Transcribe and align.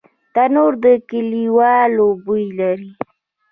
تنور 0.33 0.73
د 0.83 0.85
کلیوالو 1.09 2.07
بوی 2.25 2.45
لري 2.59 2.91